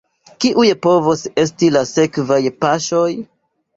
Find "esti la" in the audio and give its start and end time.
1.43-1.85